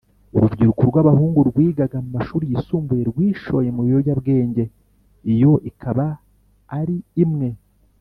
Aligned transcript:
Urubyiruko 0.35 0.81
rw 0.89 0.95
abahungu 1.01 1.39
rwigaga 1.49 1.97
mu 2.03 2.09
mashuri 2.17 2.45
yisumbuye 2.51 3.01
rwishoye 3.11 3.69
mu 3.75 3.81
biyobyabwenge 3.85 4.63
iyo 5.33 5.53
ikaba 5.69 6.05
ari 6.79 6.97
imwe 7.23 7.49